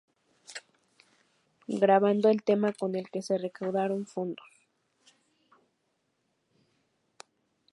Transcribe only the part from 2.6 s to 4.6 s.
con el que se recaudaron fondos.